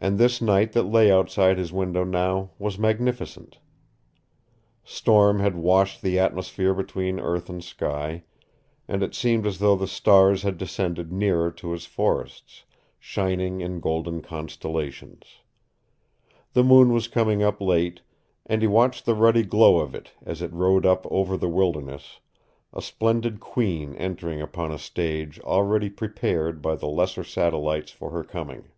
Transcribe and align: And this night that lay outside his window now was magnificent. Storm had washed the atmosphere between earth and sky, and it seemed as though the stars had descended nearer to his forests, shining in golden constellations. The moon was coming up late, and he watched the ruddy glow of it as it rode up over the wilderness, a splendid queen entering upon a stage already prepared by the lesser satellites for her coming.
And 0.00 0.16
this 0.16 0.40
night 0.40 0.74
that 0.74 0.84
lay 0.84 1.10
outside 1.10 1.58
his 1.58 1.72
window 1.72 2.04
now 2.04 2.50
was 2.56 2.78
magnificent. 2.78 3.58
Storm 4.84 5.40
had 5.40 5.56
washed 5.56 6.02
the 6.02 6.20
atmosphere 6.20 6.72
between 6.72 7.18
earth 7.18 7.50
and 7.50 7.64
sky, 7.64 8.22
and 8.86 9.02
it 9.02 9.12
seemed 9.12 9.44
as 9.44 9.58
though 9.58 9.74
the 9.74 9.88
stars 9.88 10.42
had 10.44 10.56
descended 10.56 11.10
nearer 11.10 11.50
to 11.50 11.72
his 11.72 11.84
forests, 11.84 12.62
shining 13.00 13.60
in 13.60 13.80
golden 13.80 14.22
constellations. 14.22 15.24
The 16.52 16.62
moon 16.62 16.92
was 16.92 17.08
coming 17.08 17.42
up 17.42 17.60
late, 17.60 18.00
and 18.46 18.62
he 18.62 18.68
watched 18.68 19.04
the 19.04 19.16
ruddy 19.16 19.42
glow 19.42 19.80
of 19.80 19.96
it 19.96 20.12
as 20.24 20.42
it 20.42 20.52
rode 20.52 20.86
up 20.86 21.08
over 21.10 21.36
the 21.36 21.48
wilderness, 21.48 22.20
a 22.72 22.80
splendid 22.80 23.40
queen 23.40 23.96
entering 23.96 24.40
upon 24.40 24.70
a 24.70 24.78
stage 24.78 25.40
already 25.40 25.90
prepared 25.90 26.62
by 26.62 26.76
the 26.76 26.86
lesser 26.86 27.24
satellites 27.24 27.90
for 27.90 28.10
her 28.12 28.22
coming. 28.22 28.68